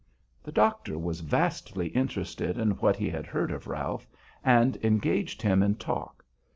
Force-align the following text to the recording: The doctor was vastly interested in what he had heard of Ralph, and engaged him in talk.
The 0.41 0.51
doctor 0.51 0.97
was 0.97 1.19
vastly 1.19 1.89
interested 1.89 2.57
in 2.57 2.71
what 2.77 2.95
he 2.95 3.07
had 3.07 3.27
heard 3.27 3.51
of 3.51 3.67
Ralph, 3.67 4.07
and 4.43 4.75
engaged 4.77 5.43
him 5.43 5.61
in 5.61 5.75
talk. 5.75 6.25